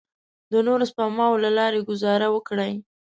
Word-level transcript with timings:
د 0.51 0.53
نورو 0.67 0.83
سپماوو 0.91 1.41
له 1.45 1.49
لارې 1.57 1.85
ګوزاره 1.89 2.27
وکړئ. 2.31 2.73